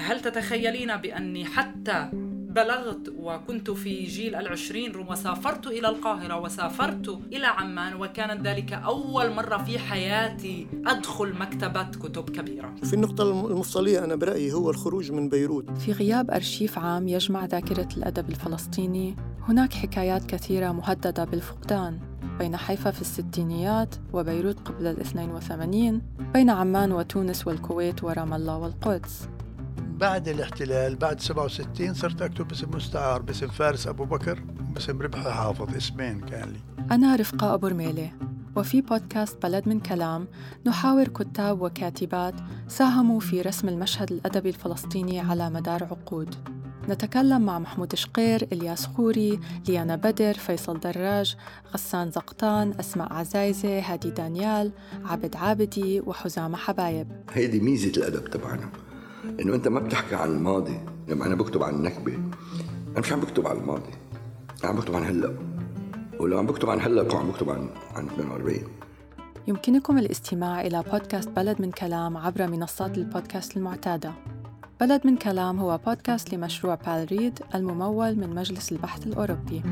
[0.00, 2.10] هل تتخيلين بأني حتى
[2.50, 9.56] بلغت وكنت في جيل العشرين وسافرت إلى القاهرة وسافرت إلى عمان وكانت ذلك أول مرة
[9.56, 15.78] في حياتي أدخل مكتبة كتب كبيرة؟ في النقطة المفصلية أنا برأيي هو الخروج من بيروت.
[15.78, 19.16] في غياب أرشيف عام يجمع ذاكرة الأدب الفلسطيني
[19.48, 21.98] هناك حكايات كثيرة مهددة بالفقدان
[22.38, 29.28] بين حيفا في الستينيات وبيروت قبل الاثنين وثمانين بين عمان وتونس والكويت ورام الله والقدس.
[30.00, 34.40] بعد الاحتلال بعد 67 صرت أكتب باسم مستعار باسم فارس أبو بكر
[34.74, 36.60] باسم ربحي حافظ اسمين كان لي.
[36.94, 38.12] أنا رفقة أبو رميلة
[38.56, 40.28] وفي بودكاست بلد من كلام
[40.66, 42.34] نحاور كتاب وكاتبات
[42.68, 46.34] ساهموا في رسم المشهد الأدبي الفلسطيني على مدار عقود.
[46.88, 51.36] نتكلم مع محمود شقير، إلياس خوري، ليانا بدر، فيصل دراج،
[51.74, 54.72] غسان زقطان، أسماء عزايزة، هادي دانيال،
[55.04, 57.08] عبد عابدي وحزامة حبايب.
[57.32, 58.70] هيدي ميزة الأدب تبعنا.
[59.40, 60.80] إنه أنت ما بتحكي عن الماضي.
[61.08, 62.14] لما أنا بكتب عن النكبة.
[62.90, 63.90] أنا مش عم بكتب عن الماضي.
[64.64, 65.34] أنا عم بكتب عن هلأ.
[66.20, 68.58] ولو عم بكتب عن هلأ عم بكتب عن عن 42
[69.48, 74.12] يمكنكم الاستماع إلى بودكاست بلد من كلام عبر منصات البودكاست المعتادة.
[74.80, 79.62] بلد من كلام هو بودكاست لمشروع بالريد الممول من مجلس البحث الأوروبي.